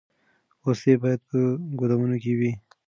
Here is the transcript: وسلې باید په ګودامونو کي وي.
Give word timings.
وسلې 0.63 0.93
باید 1.01 1.19
په 1.29 1.37
ګودامونو 1.79 2.17
کي 2.23 2.33
وي. 2.39 2.51